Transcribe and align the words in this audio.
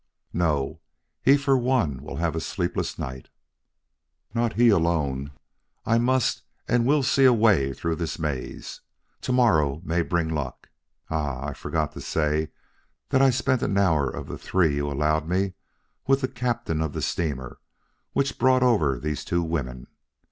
"No. 0.33 0.79
He 1.21 1.37
for 1.37 1.55
one 1.55 2.01
will 2.01 2.15
have 2.15 2.35
a 2.35 2.39
sleepless 2.39 2.97
night." 2.97 3.29
"Not 4.33 4.53
he 4.53 4.69
alone. 4.69 5.29
I 5.85 5.99
must 5.99 6.41
and 6.67 6.87
will 6.87 7.03
see 7.03 7.23
a 7.25 7.31
way 7.33 7.71
through 7.71 7.97
this 7.97 8.17
maze. 8.17 8.81
To 9.21 9.31
morrow 9.31 9.79
may 9.85 10.01
bring 10.01 10.27
luck. 10.29 10.69
Ah, 11.11 11.45
I 11.45 11.53
forgot 11.53 11.91
to 11.91 12.01
say 12.01 12.49
that 13.09 13.21
I 13.21 13.29
spent 13.29 13.61
an 13.61 13.77
hour 13.77 14.09
of 14.09 14.25
the 14.25 14.39
three 14.39 14.73
you 14.77 14.89
allowed 14.91 15.29
me 15.29 15.53
with 16.07 16.21
the 16.21 16.27
captain 16.27 16.81
of 16.81 16.93
the 16.93 17.03
steamer 17.03 17.59
which 18.13 18.39
brought 18.39 18.63
over 18.63 18.97
these 18.97 19.23
two 19.23 19.43
women. 19.43 19.85